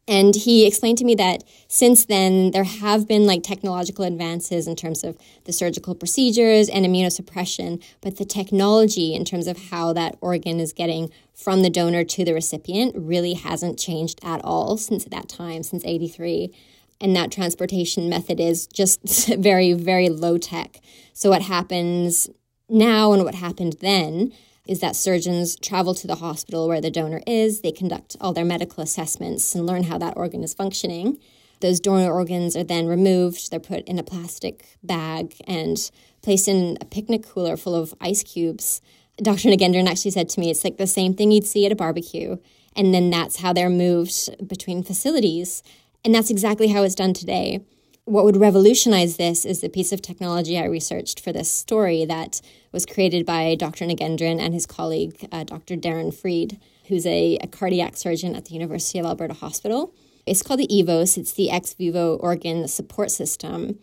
And 0.08 0.36
he 0.36 0.66
explained 0.66 0.98
to 0.98 1.04
me 1.04 1.16
that 1.16 1.42
since 1.66 2.04
then, 2.04 2.52
there 2.52 2.64
have 2.64 3.08
been 3.08 3.26
like 3.26 3.42
technological 3.42 4.04
advances 4.04 4.68
in 4.68 4.76
terms 4.76 5.02
of 5.02 5.18
the 5.44 5.52
surgical 5.52 5.96
procedures 5.96 6.68
and 6.68 6.86
immunosuppression, 6.86 7.82
but 8.00 8.16
the 8.16 8.24
technology 8.24 9.14
in 9.14 9.24
terms 9.24 9.48
of 9.48 9.70
how 9.70 9.92
that 9.94 10.16
organ 10.20 10.60
is 10.60 10.72
getting 10.72 11.10
from 11.34 11.62
the 11.62 11.70
donor 11.70 12.04
to 12.04 12.24
the 12.24 12.34
recipient 12.34 12.94
really 12.96 13.34
hasn't 13.34 13.80
changed 13.80 14.20
at 14.22 14.40
all 14.44 14.76
since 14.76 15.04
that 15.04 15.28
time, 15.28 15.62
since 15.62 15.84
83 15.84 16.52
and 17.00 17.14
that 17.14 17.30
transportation 17.30 18.08
method 18.08 18.40
is 18.40 18.66
just 18.66 19.28
very, 19.38 19.72
very 19.72 20.08
low 20.08 20.38
tech. 20.38 20.80
So, 21.12 21.30
what 21.30 21.42
happens 21.42 22.30
now 22.68 23.12
and 23.12 23.24
what 23.24 23.34
happened 23.34 23.76
then 23.80 24.32
is 24.66 24.80
that 24.80 24.96
surgeons 24.96 25.56
travel 25.56 25.94
to 25.94 26.06
the 26.06 26.16
hospital 26.16 26.68
where 26.68 26.80
the 26.80 26.90
donor 26.90 27.22
is, 27.26 27.60
they 27.60 27.72
conduct 27.72 28.16
all 28.20 28.32
their 28.32 28.44
medical 28.44 28.82
assessments 28.82 29.54
and 29.54 29.66
learn 29.66 29.84
how 29.84 29.98
that 29.98 30.16
organ 30.16 30.42
is 30.42 30.54
functioning. 30.54 31.18
Those 31.60 31.80
donor 31.80 32.12
organs 32.12 32.56
are 32.56 32.64
then 32.64 32.86
removed, 32.86 33.50
they're 33.50 33.60
put 33.60 33.86
in 33.88 33.98
a 33.98 34.02
plastic 34.02 34.66
bag 34.82 35.34
and 35.46 35.78
placed 36.22 36.48
in 36.48 36.76
a 36.80 36.84
picnic 36.84 37.26
cooler 37.26 37.56
full 37.56 37.74
of 37.74 37.94
ice 38.00 38.22
cubes. 38.22 38.82
Dr. 39.16 39.48
Nagendran 39.48 39.88
actually 39.88 40.10
said 40.10 40.28
to 40.30 40.40
me, 40.40 40.50
it's 40.50 40.64
like 40.64 40.76
the 40.76 40.86
same 40.86 41.14
thing 41.14 41.30
you'd 41.30 41.46
see 41.46 41.64
at 41.64 41.72
a 41.72 41.76
barbecue. 41.76 42.36
And 42.74 42.92
then 42.92 43.08
that's 43.08 43.36
how 43.36 43.54
they're 43.54 43.70
moved 43.70 44.46
between 44.46 44.82
facilities. 44.82 45.62
And 46.04 46.14
that's 46.14 46.28
exactly 46.28 46.68
how 46.68 46.82
it's 46.82 46.94
done 46.94 47.14
today. 47.14 47.60
What 48.06 48.24
would 48.24 48.36
revolutionize 48.36 49.16
this 49.16 49.44
is 49.44 49.62
the 49.62 49.68
piece 49.68 49.90
of 49.90 50.00
technology 50.00 50.56
I 50.56 50.66
researched 50.66 51.18
for 51.18 51.32
this 51.32 51.50
story 51.50 52.04
that 52.04 52.40
was 52.70 52.86
created 52.86 53.26
by 53.26 53.56
Dr. 53.56 53.84
Nagendran 53.84 54.38
and 54.40 54.54
his 54.54 54.64
colleague, 54.64 55.28
uh, 55.32 55.42
Dr. 55.42 55.74
Darren 55.74 56.14
Freed, 56.14 56.60
who's 56.86 57.04
a, 57.04 57.36
a 57.38 57.48
cardiac 57.48 57.96
surgeon 57.96 58.36
at 58.36 58.44
the 58.44 58.54
University 58.54 59.00
of 59.00 59.06
Alberta 59.06 59.34
Hospital. 59.34 59.92
It's 60.24 60.40
called 60.40 60.60
the 60.60 60.68
EVOS, 60.68 61.18
it's 61.18 61.32
the 61.32 61.50
ex 61.50 61.74
vivo 61.74 62.14
organ 62.18 62.68
support 62.68 63.10
system. 63.10 63.80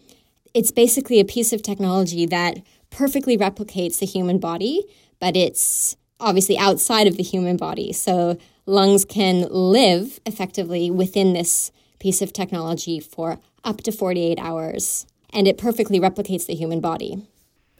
It's 0.53 0.71
basically 0.71 1.19
a 1.19 1.25
piece 1.25 1.51
of 1.51 1.61
technology 1.61 2.25
that 2.27 2.61
perfectly 2.91 3.37
replicates 3.37 3.99
the 3.99 4.05
human 4.05 4.39
body, 4.39 4.85
but 5.19 5.35
it's 5.35 5.97
obviously 6.21 6.57
outside 6.57 7.07
of 7.07 7.17
the 7.17 7.23
human 7.23 7.57
body. 7.57 7.91
So 7.91 8.37
lungs 8.65 9.03
can 9.03 9.49
live 9.49 10.21
effectively 10.25 10.89
within 10.89 11.33
this 11.33 11.73
piece 11.99 12.21
of 12.21 12.33
technology 12.33 12.99
for 12.99 13.39
up 13.63 13.81
to 13.81 13.91
48 13.91 14.39
hours, 14.39 15.05
and 15.31 15.47
it 15.47 15.57
perfectly 15.57 15.99
replicates 15.99 16.45
the 16.45 16.55
human 16.55 16.79
body. 16.79 17.25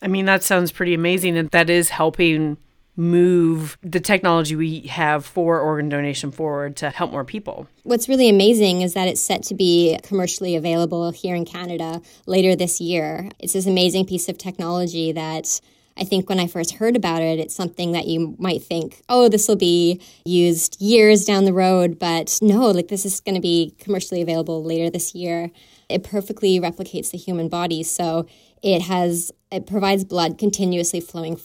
I 0.01 0.07
mean, 0.07 0.25
that 0.25 0.43
sounds 0.43 0.71
pretty 0.71 0.93
amazing, 0.93 1.37
and 1.37 1.49
that 1.51 1.69
is 1.69 1.89
helping 1.89 2.57
move 2.95 3.77
the 3.81 3.99
technology 3.99 4.55
we 4.55 4.81
have 4.81 5.25
for 5.25 5.59
organ 5.59 5.89
donation 5.89 6.31
forward 6.31 6.75
to 6.75 6.89
help 6.91 7.11
more 7.11 7.23
people. 7.23 7.67
What's 7.83 8.07
really 8.07 8.29
amazing 8.29 8.81
is 8.81 8.93
that 8.93 9.07
it's 9.07 9.21
set 9.21 9.41
to 9.43 9.55
be 9.55 9.97
commercially 10.03 10.55
available 10.55 11.09
here 11.11 11.35
in 11.35 11.45
Canada 11.45 12.01
later 12.27 12.55
this 12.55 12.79
year. 12.79 13.29
It's 13.39 13.53
this 13.53 13.65
amazing 13.65 14.05
piece 14.05 14.29
of 14.29 14.37
technology 14.37 15.11
that 15.11 15.59
I 15.97 16.03
think 16.03 16.27
when 16.27 16.39
I 16.39 16.47
first 16.47 16.75
heard 16.75 16.95
about 16.95 17.21
it, 17.21 17.39
it's 17.39 17.55
something 17.55 17.91
that 17.91 18.07
you 18.07 18.35
might 18.39 18.63
think, 18.63 19.01
oh, 19.09 19.29
this 19.29 19.47
will 19.47 19.55
be 19.55 20.01
used 20.25 20.81
years 20.81 21.25
down 21.25 21.45
the 21.45 21.53
road. 21.53 21.99
But 21.99 22.39
no, 22.41 22.71
like 22.71 22.87
this 22.87 23.05
is 23.05 23.19
going 23.19 23.35
to 23.35 23.41
be 23.41 23.75
commercially 23.79 24.21
available 24.21 24.63
later 24.63 24.89
this 24.89 25.13
year. 25.13 25.51
It 25.89 26.03
perfectly 26.03 26.59
replicates 26.59 27.11
the 27.11 27.17
human 27.17 27.49
body. 27.49 27.83
So 27.83 28.25
it 28.63 28.81
has 28.83 29.31
it 29.51 29.67
provides 29.67 30.03
blood 30.03 30.39
continuously 30.39 30.99
flowing 30.99 31.35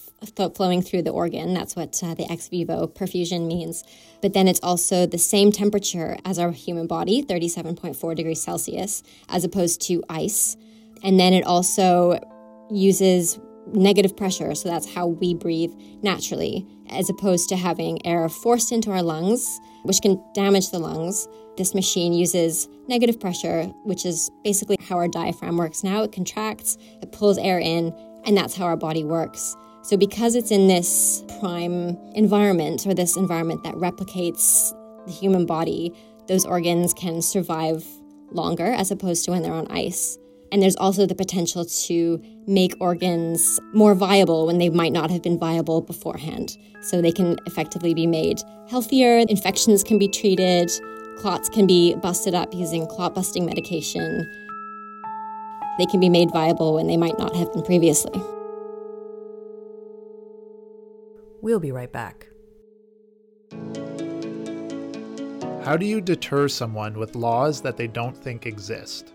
flowing 0.55 0.81
through 0.81 1.03
the 1.03 1.11
organ. 1.11 1.53
That's 1.53 1.77
what 1.77 2.01
uh, 2.03 2.15
the 2.15 2.31
ex 2.31 2.49
vivo 2.49 2.87
perfusion 2.87 3.47
means. 3.47 3.85
But 4.23 4.33
then 4.33 4.49
it's 4.49 4.61
also 4.63 5.05
the 5.05 5.19
same 5.19 5.53
temperature 5.53 6.17
as 6.25 6.39
our 6.39 6.53
human 6.53 6.87
body, 6.87 7.23
37.4 7.23 8.17
degrees 8.17 8.41
Celsius, 8.41 9.03
as 9.29 9.45
opposed 9.45 9.83
to 9.83 10.03
ice. 10.09 10.57
And 11.03 11.21
then 11.21 11.35
it 11.35 11.45
also 11.45 12.19
uses 12.71 13.39
negative 13.73 14.17
pressure, 14.17 14.55
so 14.55 14.69
that's 14.69 14.93
how 14.93 15.07
we 15.07 15.35
breathe 15.35 15.73
naturally, 16.03 16.67
as 16.91 17.11
opposed 17.11 17.49
to 17.49 17.57
having 17.57 18.05
air 18.07 18.29
forced 18.29 18.73
into 18.73 18.91
our 18.91 19.03
lungs, 19.03 19.61
which 19.83 20.01
can 20.01 20.23
damage 20.35 20.71
the 20.71 20.79
lungs. 20.79 21.29
This 21.57 21.75
machine 21.75 22.13
uses 22.13 22.69
negative 22.89 23.19
pressure, 23.19 23.65
which 23.85 24.07
is 24.07 24.31
basically 24.45 24.77
how 24.81 24.97
our 24.97 25.09
diaphragm 25.09 25.57
works 25.57 25.83
now. 25.83 26.03
It 26.03 26.13
contracts, 26.13 26.79
it 27.03 27.13
pulls 27.13 27.39
air 27.39 27.59
in, 27.59 27.93
and 28.25 28.37
that's 28.37 28.57
how 28.57 28.65
our 28.65 28.77
body 28.77 29.05
works. 29.05 29.57
So, 29.83 29.97
because 29.97 30.35
it's 30.35 30.51
in 30.51 30.69
this 30.69 31.25
prime 31.41 31.97
environment 32.15 32.87
or 32.87 32.95
this 32.95 33.17
environment 33.17 33.65
that 33.65 33.75
replicates 33.75 34.73
the 35.07 35.13
human 35.13 35.47
body, 35.47 35.93
those 36.27 36.45
organs 36.45 36.93
can 36.93 37.23
survive 37.23 37.87
longer 38.31 38.67
as 38.67 38.91
opposed 38.91 39.25
to 39.25 39.31
when 39.31 39.43
they're 39.43 39.53
on 39.53 39.67
ice. 39.69 40.19
And 40.51 40.63
there's 40.63 40.77
also 40.77 41.07
the 41.07 41.15
potential 41.15 41.65
to 41.65 42.23
make 42.47 42.75
organs 42.81 43.61
more 43.75 43.95
viable 43.95 44.47
when 44.47 44.59
they 44.59 44.71
might 44.71 44.93
not 44.93 45.11
have 45.11 45.23
been 45.23 45.39
viable 45.39 45.81
beforehand. 45.81 46.57
So 46.83 47.03
they 47.03 47.13
can 47.13 47.39
effectively 47.47 47.95
be 47.95 48.07
made 48.07 48.41
healthier, 48.69 49.19
infections 49.19 49.83
can 49.83 49.99
be 49.99 50.09
treated, 50.09 50.71
clots 51.19 51.49
can 51.49 51.67
be 51.67 51.95
busted 51.97 52.35
up 52.35 52.55
using 52.55 52.87
clot 52.87 53.15
busting 53.15 53.45
medication. 53.45 54.27
They 55.79 55.87
can 55.87 56.01
be 56.01 56.09
made 56.09 56.31
viable 56.33 56.75
when 56.75 56.87
they 56.87 56.97
might 56.97 57.19
not 57.19 57.37
have 57.37 57.53
been 57.53 57.63
previously. 57.63 58.23
We'll 61.41 61.61
be 61.61 61.73
right 61.73 61.93
back. 61.93 62.27
How 65.63 65.77
do 65.77 65.87
you 65.87 66.01
deter 66.01 66.49
someone 66.49 66.99
with 66.99 67.15
laws 67.15 67.61
that 67.61 67.77
they 67.77 67.87
don't 67.87 68.17
think 68.17 68.47
exist? 68.47 69.13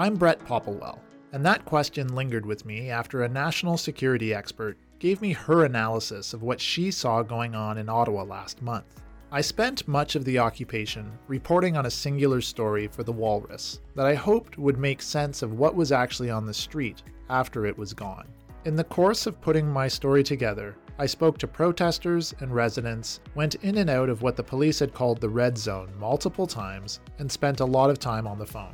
I'm 0.00 0.14
Brett 0.14 0.42
Popplewell, 0.46 0.98
and 1.34 1.44
that 1.44 1.66
question 1.66 2.14
lingered 2.14 2.46
with 2.46 2.64
me 2.64 2.88
after 2.88 3.22
a 3.22 3.28
national 3.28 3.76
security 3.76 4.32
expert 4.32 4.78
gave 4.98 5.20
me 5.20 5.34
her 5.34 5.66
analysis 5.66 6.32
of 6.32 6.42
what 6.42 6.58
she 6.58 6.90
saw 6.90 7.22
going 7.22 7.54
on 7.54 7.76
in 7.76 7.90
Ottawa 7.90 8.22
last 8.22 8.62
month. 8.62 9.02
I 9.30 9.42
spent 9.42 9.86
much 9.86 10.14
of 10.14 10.24
the 10.24 10.38
occupation 10.38 11.12
reporting 11.28 11.76
on 11.76 11.84
a 11.84 11.90
singular 11.90 12.40
story 12.40 12.86
for 12.86 13.02
the 13.02 13.12
Walrus 13.12 13.80
that 13.94 14.06
I 14.06 14.14
hoped 14.14 14.56
would 14.56 14.78
make 14.78 15.02
sense 15.02 15.42
of 15.42 15.58
what 15.58 15.74
was 15.74 15.92
actually 15.92 16.30
on 16.30 16.46
the 16.46 16.54
street 16.54 17.02
after 17.28 17.66
it 17.66 17.76
was 17.76 17.92
gone. 17.92 18.26
In 18.64 18.76
the 18.76 18.84
course 18.84 19.26
of 19.26 19.42
putting 19.42 19.70
my 19.70 19.86
story 19.86 20.22
together, 20.22 20.76
I 20.98 21.04
spoke 21.04 21.36
to 21.36 21.46
protesters 21.46 22.34
and 22.40 22.54
residents, 22.54 23.20
went 23.34 23.56
in 23.56 23.76
and 23.76 23.90
out 23.90 24.08
of 24.08 24.22
what 24.22 24.36
the 24.36 24.42
police 24.42 24.78
had 24.78 24.94
called 24.94 25.20
the 25.20 25.28
red 25.28 25.58
zone 25.58 25.92
multiple 25.98 26.46
times, 26.46 27.00
and 27.18 27.30
spent 27.30 27.60
a 27.60 27.66
lot 27.66 27.90
of 27.90 27.98
time 27.98 28.26
on 28.26 28.38
the 28.38 28.46
phone. 28.46 28.72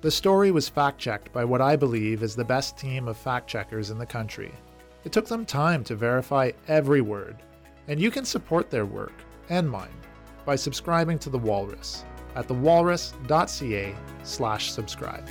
The 0.00 0.12
story 0.12 0.52
was 0.52 0.68
fact 0.68 1.00
checked 1.00 1.32
by 1.32 1.44
what 1.44 1.60
I 1.60 1.74
believe 1.74 2.22
is 2.22 2.36
the 2.36 2.44
best 2.44 2.78
team 2.78 3.08
of 3.08 3.16
fact 3.16 3.48
checkers 3.48 3.90
in 3.90 3.98
the 3.98 4.06
country. 4.06 4.54
It 5.04 5.10
took 5.10 5.26
them 5.26 5.44
time 5.44 5.82
to 5.84 5.96
verify 5.96 6.52
every 6.68 7.00
word, 7.00 7.42
and 7.88 7.98
you 7.98 8.12
can 8.12 8.24
support 8.24 8.70
their 8.70 8.86
work 8.86 9.12
and 9.48 9.68
mine 9.68 9.88
by 10.44 10.54
subscribing 10.54 11.18
to 11.18 11.30
The 11.30 11.38
Walrus 11.38 12.04
at 12.36 12.46
thewalrus.ca 12.46 13.96
slash 14.22 14.70
subscribe. 14.70 15.28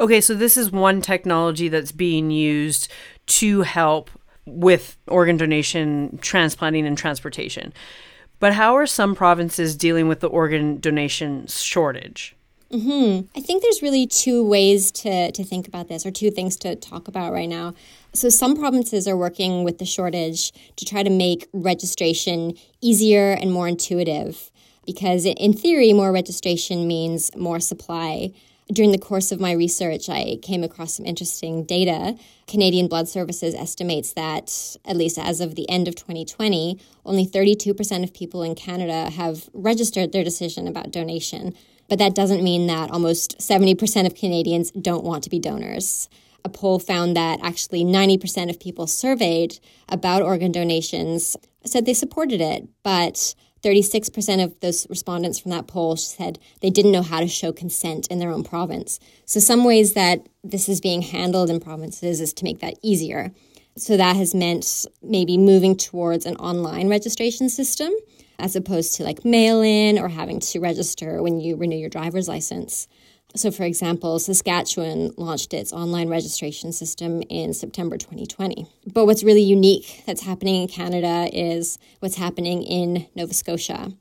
Okay, 0.00 0.20
so 0.20 0.34
this 0.34 0.56
is 0.56 0.72
one 0.72 1.00
technology 1.00 1.68
that's 1.68 1.92
being 1.92 2.32
used 2.32 2.90
to 3.26 3.62
help 3.62 4.10
with 4.46 4.96
organ 5.06 5.36
donation, 5.36 6.18
transplanting, 6.20 6.88
and 6.88 6.98
transportation. 6.98 7.72
But 8.42 8.54
how 8.54 8.76
are 8.76 8.88
some 8.88 9.14
provinces 9.14 9.76
dealing 9.76 10.08
with 10.08 10.18
the 10.18 10.26
organ 10.26 10.80
donation 10.80 11.46
shortage? 11.46 12.34
Mm-hmm. 12.72 13.28
I 13.38 13.40
think 13.40 13.62
there's 13.62 13.82
really 13.82 14.04
two 14.04 14.44
ways 14.44 14.90
to, 15.02 15.30
to 15.30 15.44
think 15.44 15.68
about 15.68 15.86
this, 15.86 16.04
or 16.04 16.10
two 16.10 16.28
things 16.32 16.56
to 16.56 16.74
talk 16.74 17.06
about 17.06 17.32
right 17.32 17.48
now. 17.48 17.74
So, 18.14 18.28
some 18.30 18.56
provinces 18.56 19.06
are 19.06 19.16
working 19.16 19.62
with 19.62 19.78
the 19.78 19.84
shortage 19.84 20.50
to 20.74 20.84
try 20.84 21.04
to 21.04 21.08
make 21.08 21.48
registration 21.52 22.54
easier 22.80 23.30
and 23.30 23.52
more 23.52 23.68
intuitive, 23.68 24.50
because 24.84 25.24
in 25.24 25.52
theory, 25.52 25.92
more 25.92 26.10
registration 26.10 26.88
means 26.88 27.30
more 27.36 27.60
supply 27.60 28.32
during 28.72 28.92
the 28.92 28.98
course 28.98 29.32
of 29.32 29.40
my 29.40 29.52
research, 29.52 30.08
I 30.08 30.38
came 30.42 30.64
across 30.64 30.94
some 30.94 31.06
interesting 31.06 31.64
data. 31.64 32.16
Canadian 32.46 32.88
Blood 32.88 33.08
Services 33.08 33.54
estimates 33.54 34.14
that, 34.14 34.76
at 34.84 34.96
least 34.96 35.18
as 35.18 35.40
of 35.40 35.54
the 35.54 35.68
end 35.68 35.88
of 35.88 35.94
2020, 35.94 36.78
only 37.04 37.26
32% 37.26 38.02
of 38.02 38.14
people 38.14 38.42
in 38.42 38.54
Canada 38.54 39.10
have 39.10 39.50
registered 39.52 40.12
their 40.12 40.24
decision 40.24 40.66
about 40.66 40.90
donation. 40.90 41.54
But 41.88 41.98
that 41.98 42.14
doesn't 42.14 42.42
mean 42.42 42.66
that 42.68 42.90
almost 42.90 43.38
70% 43.38 44.06
of 44.06 44.14
Canadians 44.14 44.70
don't 44.70 45.04
want 45.04 45.24
to 45.24 45.30
be 45.30 45.38
donors. 45.38 46.08
A 46.44 46.48
poll 46.48 46.78
found 46.78 47.16
that 47.16 47.40
actually 47.42 47.84
90% 47.84 48.48
of 48.48 48.58
people 48.58 48.86
surveyed 48.86 49.58
about 49.88 50.22
organ 50.22 50.50
donations 50.50 51.36
said 51.64 51.86
they 51.86 51.94
supported 51.94 52.40
it, 52.40 52.66
but 52.82 53.34
36% 53.62 54.44
of 54.44 54.58
those 54.60 54.88
respondents 54.90 55.38
from 55.38 55.50
that 55.52 55.66
poll 55.66 55.96
said 55.96 56.38
they 56.60 56.70
didn't 56.70 56.92
know 56.92 57.02
how 57.02 57.20
to 57.20 57.28
show 57.28 57.52
consent 57.52 58.06
in 58.08 58.18
their 58.18 58.30
own 58.30 58.42
province. 58.42 58.98
So, 59.24 59.40
some 59.40 59.64
ways 59.64 59.94
that 59.94 60.26
this 60.42 60.68
is 60.68 60.80
being 60.80 61.02
handled 61.02 61.50
in 61.50 61.60
provinces 61.60 62.20
is 62.20 62.32
to 62.34 62.44
make 62.44 62.60
that 62.60 62.74
easier. 62.82 63.32
So, 63.76 63.96
that 63.96 64.16
has 64.16 64.34
meant 64.34 64.86
maybe 65.02 65.38
moving 65.38 65.76
towards 65.76 66.26
an 66.26 66.36
online 66.36 66.88
registration 66.88 67.48
system 67.48 67.92
as 68.38 68.56
opposed 68.56 68.94
to 68.94 69.04
like 69.04 69.24
mail 69.24 69.62
in 69.62 69.98
or 69.98 70.08
having 70.08 70.40
to 70.40 70.60
register 70.60 71.22
when 71.22 71.40
you 71.40 71.56
renew 71.56 71.76
your 71.76 71.88
driver's 71.88 72.28
license. 72.28 72.88
So, 73.34 73.50
for 73.50 73.64
example, 73.64 74.18
Saskatchewan 74.18 75.12
launched 75.16 75.54
its 75.54 75.72
online 75.72 76.08
registration 76.08 76.72
system 76.72 77.22
in 77.30 77.54
September 77.54 77.96
2020. 77.96 78.66
But 78.92 79.06
what's 79.06 79.24
really 79.24 79.42
unique 79.42 80.02
that's 80.06 80.22
happening 80.22 80.62
in 80.62 80.68
Canada 80.68 81.30
is 81.32 81.78
what's 82.00 82.16
happening 82.16 82.62
in 82.62 83.06
Nova 83.14 83.32
Scotia. 83.32 83.92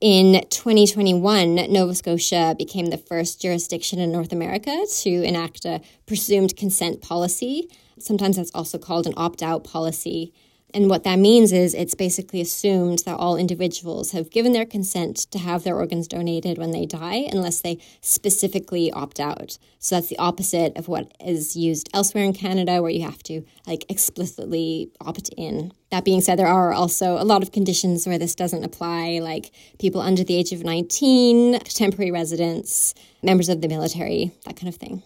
In 0.00 0.46
2021, 0.50 1.72
Nova 1.72 1.92
Scotia 1.92 2.54
became 2.56 2.86
the 2.86 2.98
first 2.98 3.42
jurisdiction 3.42 3.98
in 3.98 4.12
North 4.12 4.32
America 4.32 4.86
to 5.00 5.10
enact 5.24 5.64
a 5.64 5.80
presumed 6.06 6.56
consent 6.56 7.02
policy. 7.02 7.68
Sometimes 7.98 8.36
that's 8.36 8.52
also 8.54 8.78
called 8.78 9.08
an 9.08 9.14
opt 9.16 9.42
out 9.42 9.64
policy. 9.64 10.32
And 10.74 10.90
what 10.90 11.04
that 11.04 11.18
means 11.18 11.50
is 11.50 11.72
it's 11.72 11.94
basically 11.94 12.40
assumed 12.40 13.00
that 13.00 13.16
all 13.16 13.36
individuals 13.36 14.12
have 14.12 14.30
given 14.30 14.52
their 14.52 14.66
consent 14.66 15.16
to 15.30 15.38
have 15.38 15.64
their 15.64 15.76
organs 15.76 16.06
donated 16.06 16.58
when 16.58 16.72
they 16.72 16.84
die, 16.84 17.26
unless 17.32 17.60
they 17.60 17.78
specifically 18.02 18.92
opt 18.92 19.18
out. 19.18 19.56
So 19.78 19.94
that's 19.94 20.08
the 20.08 20.18
opposite 20.18 20.76
of 20.76 20.86
what 20.86 21.12
is 21.24 21.56
used 21.56 21.88
elsewhere 21.94 22.24
in 22.24 22.34
Canada, 22.34 22.82
where 22.82 22.90
you 22.90 23.02
have 23.02 23.22
to 23.24 23.44
like 23.66 23.86
explicitly 23.88 24.90
opt 25.00 25.30
in. 25.38 25.72
That 25.90 26.04
being 26.04 26.20
said, 26.20 26.38
there 26.38 26.46
are 26.46 26.72
also 26.74 27.16
a 27.18 27.24
lot 27.24 27.42
of 27.42 27.50
conditions 27.50 28.06
where 28.06 28.18
this 28.18 28.34
doesn't 28.34 28.62
apply, 28.62 29.20
like 29.22 29.52
people 29.78 30.02
under 30.02 30.22
the 30.22 30.36
age 30.36 30.52
of 30.52 30.64
19, 30.64 31.60
temporary 31.60 32.10
residents, 32.10 32.92
members 33.22 33.48
of 33.48 33.62
the 33.62 33.68
military, 33.68 34.32
that 34.44 34.56
kind 34.56 34.68
of 34.68 34.74
thing. 34.74 35.02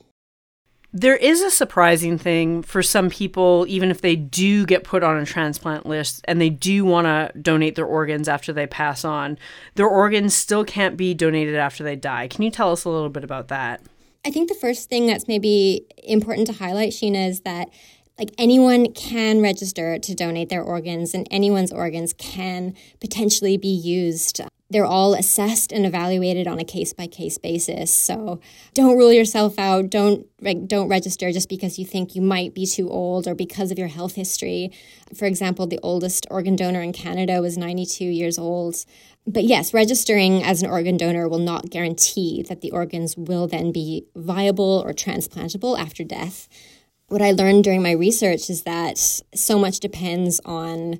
There 0.94 1.16
is 1.16 1.40
a 1.40 1.50
surprising 1.50 2.18
thing 2.18 2.62
for 2.62 2.82
some 2.82 3.08
people, 3.08 3.64
even 3.66 3.90
if 3.90 4.02
they 4.02 4.14
do 4.14 4.66
get 4.66 4.84
put 4.84 5.02
on 5.02 5.16
a 5.16 5.24
transplant 5.24 5.86
list 5.86 6.22
and 6.24 6.38
they 6.38 6.50
do 6.50 6.84
want 6.84 7.06
to 7.06 7.38
donate 7.40 7.76
their 7.76 7.86
organs 7.86 8.28
after 8.28 8.52
they 8.52 8.66
pass 8.66 9.02
on, 9.02 9.38
their 9.74 9.88
organs 9.88 10.34
still 10.34 10.66
can't 10.66 10.98
be 10.98 11.14
donated 11.14 11.54
after 11.54 11.82
they 11.82 11.96
die. 11.96 12.28
Can 12.28 12.42
you 12.42 12.50
tell 12.50 12.70
us 12.72 12.84
a 12.84 12.90
little 12.90 13.08
bit 13.08 13.24
about 13.24 13.48
that? 13.48 13.80
I 14.26 14.30
think 14.30 14.50
the 14.50 14.54
first 14.54 14.90
thing 14.90 15.06
that's 15.06 15.26
maybe 15.26 15.86
important 16.04 16.46
to 16.48 16.52
highlight, 16.52 16.90
Sheena, 16.90 17.26
is 17.26 17.40
that 17.40 17.70
like 18.18 18.30
anyone 18.36 18.92
can 18.92 19.40
register 19.40 19.98
to 19.98 20.14
donate 20.14 20.50
their 20.50 20.62
organs 20.62 21.14
and 21.14 21.26
anyone's 21.30 21.72
organs 21.72 22.12
can 22.12 22.74
potentially 23.00 23.56
be 23.56 23.68
used 23.68 24.42
they're 24.72 24.86
all 24.86 25.14
assessed 25.14 25.70
and 25.70 25.84
evaluated 25.86 26.46
on 26.46 26.58
a 26.58 26.64
case 26.64 26.92
by 26.92 27.06
case 27.06 27.38
basis. 27.38 27.92
So 27.92 28.40
don't 28.74 28.96
rule 28.96 29.12
yourself 29.12 29.58
out. 29.58 29.90
Don't 29.90 30.26
like, 30.40 30.66
don't 30.66 30.88
register 30.88 31.30
just 31.30 31.48
because 31.48 31.78
you 31.78 31.84
think 31.84 32.14
you 32.14 32.22
might 32.22 32.54
be 32.54 32.66
too 32.66 32.90
old 32.90 33.28
or 33.28 33.34
because 33.34 33.70
of 33.70 33.78
your 33.78 33.88
health 33.88 34.14
history. 34.14 34.72
For 35.14 35.26
example 35.26 35.66
the 35.66 35.78
oldest 35.82 36.26
organ 36.30 36.56
donor 36.56 36.80
in 36.80 36.92
canada 36.92 37.40
was 37.40 37.56
92 37.58 38.04
years 38.04 38.38
old. 38.38 38.84
But 39.26 39.44
yes, 39.44 39.72
registering 39.72 40.42
as 40.42 40.62
an 40.62 40.70
organ 40.70 40.96
donor 40.96 41.28
will 41.28 41.38
not 41.38 41.70
guarantee 41.70 42.42
that 42.48 42.60
the 42.60 42.72
organs 42.72 43.16
will 43.16 43.46
then 43.46 43.70
be 43.70 44.06
viable 44.16 44.82
or 44.84 44.92
transplantable 44.92 45.78
after 45.78 46.02
death. 46.02 46.48
What 47.08 47.22
I 47.22 47.32
learned 47.32 47.64
during 47.64 47.82
my 47.82 47.92
research 47.92 48.48
is 48.48 48.62
that 48.62 48.96
so 48.98 49.58
much 49.58 49.80
depends 49.80 50.40
on 50.44 50.98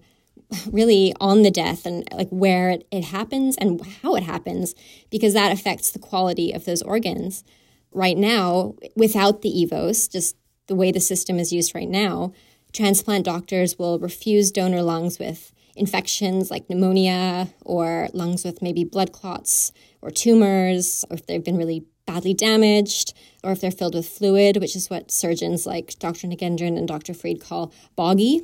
really 0.71 1.15
on 1.21 1.43
the 1.43 1.51
death 1.51 1.87
and 1.87 2.09
like 2.13 2.29
where 2.31 2.71
it, 2.71 2.87
it 2.91 3.05
happens 3.05 3.57
and 3.57 3.85
how 4.03 4.15
it 4.15 4.23
happens 4.23 4.75
because 5.11 5.35
that 5.35 5.53
affects 5.53 5.91
the 5.91 5.99
quality 5.99 6.53
of 6.53 6.65
those 6.65 6.83
organs. 6.83 7.45
Right 7.93 8.17
now, 8.17 8.75
without 8.97 9.43
the 9.43 9.51
EVOS, 9.51 10.11
just 10.11 10.37
the 10.67 10.75
way 10.75 10.91
the 10.93 11.01
system 11.01 11.39
is 11.39 11.53
used 11.53 11.75
right 11.75 11.89
now, 11.89 12.33
transplant 12.73 13.25
doctors 13.25 13.79
will 13.79 13.99
refuse 13.99 14.51
donor 14.51 14.83
lungs 14.83 15.19
with 15.19 15.53
infections 15.77 16.51
like 16.51 16.69
pneumonia 16.69 17.49
or 17.65 18.09
lungs 18.13 18.45
with 18.45 18.63
maybe 18.63 18.85
blood 18.85 19.13
clots 19.13 19.73
or 20.01 20.11
tumors, 20.11 21.05
or 21.11 21.17
if 21.17 21.27
they've 21.27 21.45
been 21.45 21.57
really 21.57 21.85
badly 22.07 22.35
damaged, 22.35 23.15
or 23.45 23.53
if 23.53 23.61
they're 23.61 23.71
filled 23.71 23.95
with 23.95 24.09
fluid, 24.09 24.57
which 24.57 24.75
is 24.75 24.91
what 24.91 25.11
surgeons 25.11 25.67
like 25.67 25.99
Dr. 25.99 26.27
Nagendran 26.27 26.77
and 26.77 26.89
Dr. 26.89 27.15
Freed 27.15 27.41
call 27.41 27.73
boggy. 27.97 28.43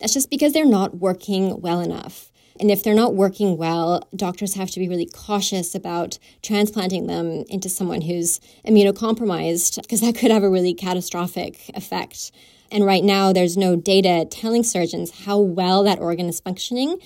That's 0.00 0.14
just 0.14 0.30
because 0.30 0.52
they're 0.52 0.64
not 0.64 0.96
working 0.98 1.60
well 1.60 1.80
enough. 1.80 2.30
And 2.58 2.70
if 2.70 2.82
they're 2.82 2.94
not 2.94 3.14
working 3.14 3.56
well, 3.56 4.08
doctors 4.14 4.54
have 4.54 4.70
to 4.70 4.80
be 4.80 4.88
really 4.88 5.06
cautious 5.06 5.74
about 5.74 6.18
transplanting 6.42 7.06
them 7.06 7.44
into 7.48 7.68
someone 7.68 8.02
who's 8.02 8.40
immunocompromised, 8.66 9.82
because 9.82 10.00
that 10.00 10.16
could 10.16 10.30
have 10.30 10.42
a 10.42 10.50
really 10.50 10.74
catastrophic 10.74 11.70
effect. 11.74 12.32
And 12.70 12.84
right 12.84 13.04
now, 13.04 13.32
there's 13.32 13.56
no 13.56 13.76
data 13.76 14.26
telling 14.30 14.64
surgeons 14.64 15.24
how 15.24 15.38
well 15.38 15.82
that 15.84 15.98
organ 15.98 16.26
is 16.26 16.40
functioning 16.40 16.98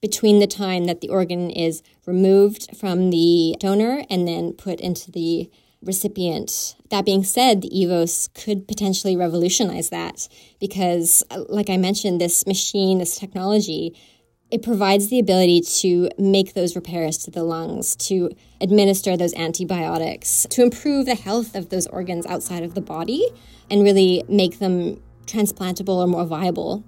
between 0.00 0.38
the 0.38 0.46
time 0.46 0.84
that 0.84 1.00
the 1.00 1.08
organ 1.08 1.50
is 1.50 1.82
removed 2.06 2.76
from 2.76 3.10
the 3.10 3.56
donor 3.58 4.04
and 4.08 4.26
then 4.26 4.52
put 4.52 4.80
into 4.80 5.10
the 5.10 5.50
recipient. 5.82 6.76
That 6.90 7.04
being 7.04 7.24
said, 7.24 7.62
the 7.62 7.70
EVOS 7.70 8.32
could 8.34 8.68
potentially 8.68 9.16
revolutionize 9.16 9.90
that 9.90 10.28
because, 10.60 11.22
uh, 11.30 11.44
like 11.48 11.70
I 11.70 11.76
mentioned, 11.76 12.20
this 12.20 12.46
machine, 12.46 12.98
this 12.98 13.16
technology, 13.16 13.96
it 14.50 14.62
provides 14.62 15.08
the 15.08 15.18
ability 15.18 15.60
to 15.60 16.10
make 16.18 16.54
those 16.54 16.74
repairs 16.74 17.18
to 17.18 17.30
the 17.30 17.44
lungs, 17.44 17.94
to 17.96 18.30
administer 18.60 19.16
those 19.16 19.32
antibiotics, 19.34 20.46
to 20.50 20.62
improve 20.62 21.06
the 21.06 21.14
health 21.14 21.54
of 21.54 21.68
those 21.68 21.86
organs 21.86 22.26
outside 22.26 22.64
of 22.64 22.74
the 22.74 22.80
body, 22.80 23.28
and 23.70 23.84
really 23.84 24.24
make 24.28 24.58
them 24.58 25.00
transplantable 25.26 25.96
or 25.96 26.06
more 26.06 26.24
viable. 26.24 26.84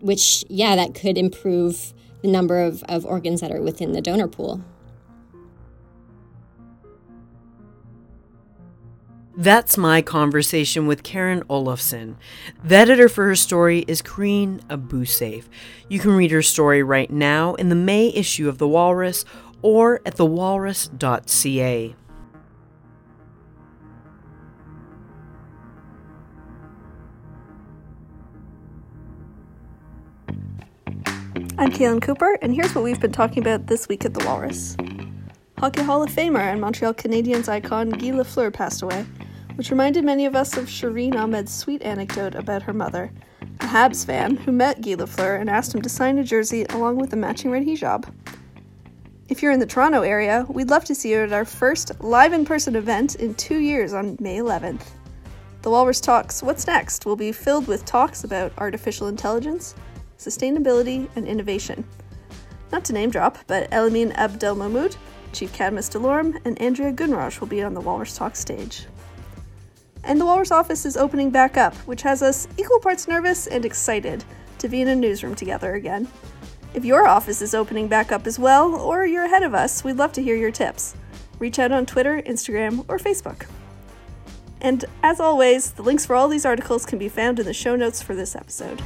Which, 0.00 0.44
yeah, 0.48 0.76
that 0.76 0.94
could 0.94 1.16
improve 1.16 1.94
the 2.22 2.28
number 2.28 2.60
of, 2.60 2.82
of 2.88 3.06
organs 3.06 3.40
that 3.40 3.52
are 3.52 3.62
within 3.62 3.92
the 3.92 4.00
donor 4.00 4.28
pool. 4.28 4.62
That's 9.36 9.76
my 9.76 10.00
conversation 10.00 10.86
with 10.86 11.02
Karin 11.02 11.42
Olafson. 11.48 12.16
The 12.62 12.76
editor 12.76 13.08
for 13.08 13.26
her 13.26 13.34
story 13.34 13.84
is 13.88 14.00
Karine 14.00 14.60
Abouseif. 14.68 15.46
You 15.88 15.98
can 15.98 16.12
read 16.12 16.30
her 16.30 16.42
story 16.42 16.84
right 16.84 17.10
now 17.10 17.54
in 17.54 17.68
the 17.68 17.74
May 17.74 18.08
issue 18.14 18.48
of 18.48 18.58
The 18.58 18.68
Walrus 18.68 19.24
or 19.60 20.00
at 20.06 20.18
thewalrus.ca. 20.18 21.96
I'm 31.56 31.70
Kaylin 31.70 32.02
Cooper, 32.02 32.38
and 32.40 32.54
here's 32.54 32.72
what 32.74 32.84
we've 32.84 33.00
been 33.00 33.12
talking 33.12 33.42
about 33.42 33.66
this 33.66 33.88
week 33.88 34.04
at 34.04 34.14
the 34.14 34.24
Walrus. 34.24 34.76
Hockey 35.58 35.82
Hall 35.82 36.02
of 36.02 36.10
Famer 36.10 36.40
and 36.40 36.60
Montreal 36.60 36.94
Canadiens 36.94 37.48
icon 37.48 37.90
Guy 37.90 38.10
Lafleur 38.10 38.52
passed 38.52 38.82
away, 38.82 39.06
which 39.56 39.70
reminded 39.70 40.04
many 40.04 40.26
of 40.26 40.36
us 40.36 40.56
of 40.56 40.66
Shireen 40.66 41.14
Ahmed's 41.14 41.52
sweet 41.52 41.82
anecdote 41.82 42.34
about 42.34 42.62
her 42.62 42.72
mother, 42.72 43.10
a 43.60 43.66
Habs 43.66 44.04
fan 44.04 44.36
who 44.36 44.52
met 44.52 44.80
Guy 44.80 44.94
Lafleur 44.94 45.40
and 45.40 45.50
asked 45.50 45.74
him 45.74 45.82
to 45.82 45.88
sign 45.88 46.18
a 46.18 46.24
jersey 46.24 46.64
along 46.70 46.96
with 46.96 47.12
a 47.12 47.16
matching 47.16 47.50
red 47.50 47.64
hijab. 47.64 48.12
If 49.28 49.42
you're 49.42 49.52
in 49.52 49.60
the 49.60 49.66
Toronto 49.66 50.02
area, 50.02 50.46
we'd 50.48 50.70
love 50.70 50.84
to 50.86 50.94
see 50.94 51.10
you 51.10 51.22
at 51.22 51.32
our 51.32 51.44
first 51.44 51.92
live 52.00 52.32
in 52.32 52.44
person 52.44 52.76
event 52.76 53.14
in 53.14 53.34
two 53.34 53.58
years 53.58 53.92
on 53.92 54.16
May 54.20 54.38
11th. 54.38 54.84
The 55.62 55.70
Walrus 55.70 56.00
Talks 56.00 56.42
What's 56.42 56.66
Next 56.66 57.06
will 57.06 57.16
be 57.16 57.32
filled 57.32 57.66
with 57.66 57.84
talks 57.84 58.24
about 58.24 58.52
artificial 58.58 59.08
intelligence 59.08 59.74
sustainability, 60.18 61.08
and 61.16 61.26
innovation. 61.26 61.84
Not 62.72 62.84
to 62.86 62.92
name 62.92 63.10
drop, 63.10 63.38
but 63.46 63.70
Elamin 63.70 64.12
Abdel 64.14 64.56
Mahmoud, 64.56 64.96
Chief 65.32 65.52
Cadmus 65.52 65.90
Delorme, 65.90 66.40
and 66.44 66.60
Andrea 66.60 66.92
Gunraj 66.92 67.40
will 67.40 67.48
be 67.48 67.62
on 67.62 67.74
the 67.74 67.80
Walrus 67.80 68.16
Talk 68.16 68.36
stage. 68.36 68.86
And 70.04 70.20
the 70.20 70.26
Walrus 70.26 70.50
office 70.50 70.84
is 70.84 70.96
opening 70.96 71.30
back 71.30 71.56
up, 71.56 71.74
which 71.86 72.02
has 72.02 72.22
us 72.22 72.46
equal 72.58 72.78
parts 72.78 73.08
nervous 73.08 73.46
and 73.46 73.64
excited 73.64 74.24
to 74.58 74.68
be 74.68 74.82
in 74.82 74.88
a 74.88 74.94
newsroom 74.94 75.34
together 75.34 75.74
again. 75.74 76.08
If 76.74 76.84
your 76.84 77.06
office 77.06 77.40
is 77.40 77.54
opening 77.54 77.88
back 77.88 78.12
up 78.12 78.26
as 78.26 78.38
well, 78.38 78.74
or 78.74 79.06
you're 79.06 79.24
ahead 79.24 79.42
of 79.42 79.54
us, 79.54 79.84
we'd 79.84 79.96
love 79.96 80.12
to 80.14 80.22
hear 80.22 80.36
your 80.36 80.50
tips. 80.50 80.94
Reach 81.38 81.58
out 81.58 81.72
on 81.72 81.86
Twitter, 81.86 82.20
Instagram, 82.22 82.84
or 82.88 82.98
Facebook. 82.98 83.46
And 84.60 84.84
as 85.02 85.20
always, 85.20 85.72
the 85.72 85.82
links 85.82 86.06
for 86.06 86.16
all 86.16 86.28
these 86.28 86.46
articles 86.46 86.84
can 86.84 86.98
be 86.98 87.08
found 87.08 87.38
in 87.38 87.46
the 87.46 87.54
show 87.54 87.76
notes 87.76 88.02
for 88.02 88.14
this 88.14 88.34
episode. 88.34 88.82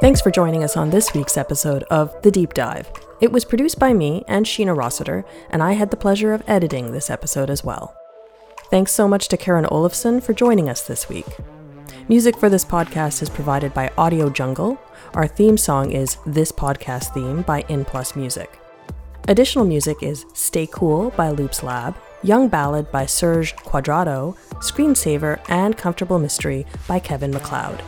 Thanks 0.00 0.20
for 0.20 0.30
joining 0.30 0.64
us 0.64 0.76
on 0.76 0.90
this 0.90 1.12
week's 1.14 1.36
episode 1.36 1.82
of 1.90 2.14
The 2.22 2.30
Deep 2.30 2.54
Dive. 2.54 2.90
It 3.20 3.32
was 3.32 3.44
produced 3.44 3.78
by 3.78 3.92
me 3.92 4.24
and 4.26 4.46
Sheena 4.46 4.74
Rossiter, 4.74 5.26
and 5.50 5.62
I 5.62 5.72
had 5.72 5.90
the 5.90 5.96
pleasure 5.96 6.32
of 6.32 6.42
editing 6.46 6.90
this 6.92 7.10
episode 7.10 7.50
as 7.50 7.62
well. 7.62 7.94
Thanks 8.70 8.92
so 8.92 9.06
much 9.06 9.28
to 9.28 9.36
Karin 9.36 9.66
Olafson 9.70 10.22
for 10.22 10.32
joining 10.32 10.70
us 10.70 10.86
this 10.86 11.08
week. 11.10 11.26
Music 12.08 12.34
for 12.38 12.48
this 12.48 12.64
podcast 12.64 13.20
is 13.20 13.28
provided 13.28 13.74
by 13.74 13.90
Audio 13.98 14.30
Jungle. 14.30 14.80
Our 15.12 15.26
theme 15.26 15.58
song 15.58 15.92
is 15.92 16.16
This 16.24 16.50
Podcast 16.50 17.12
Theme 17.12 17.42
by 17.42 17.62
Inplus 17.64 18.16
Music. 18.16 18.58
Additional 19.28 19.66
music 19.66 20.02
is 20.02 20.24
Stay 20.32 20.66
Cool 20.66 21.10
by 21.10 21.28
Loops 21.28 21.62
Lab, 21.62 21.96
Young 22.22 22.48
Ballad 22.48 22.90
by 22.90 23.04
Serge 23.04 23.54
Quadrado, 23.56 24.34
Screensaver, 24.60 25.40
and 25.50 25.76
Comfortable 25.76 26.18
Mystery 26.18 26.64
by 26.88 26.98
Kevin 26.98 27.32
MacLeod. 27.32 27.82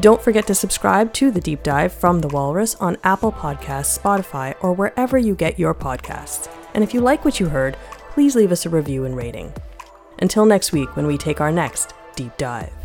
Don't 0.00 0.22
forget 0.22 0.46
to 0.46 0.54
subscribe 0.54 1.12
to 1.14 1.30
The 1.30 1.40
Deep 1.40 1.62
Dive 1.62 1.92
from 1.92 2.20
The 2.20 2.28
Walrus 2.28 2.74
on 2.76 2.96
Apple 3.04 3.30
Podcasts, 3.30 3.98
Spotify, 3.98 4.54
or 4.60 4.72
wherever 4.72 5.18
you 5.18 5.34
get 5.34 5.58
your 5.58 5.74
podcasts. 5.74 6.50
And 6.74 6.82
if 6.82 6.94
you 6.94 7.00
like 7.00 7.24
what 7.24 7.38
you 7.38 7.48
heard, 7.48 7.76
please 8.10 8.34
leave 8.34 8.52
us 8.52 8.64
a 8.66 8.70
review 8.70 9.04
and 9.04 9.16
rating. 9.16 9.52
Until 10.18 10.46
next 10.46 10.72
week 10.72 10.96
when 10.96 11.06
we 11.06 11.18
take 11.18 11.40
our 11.40 11.52
next 11.52 11.94
deep 12.16 12.36
dive. 12.36 12.81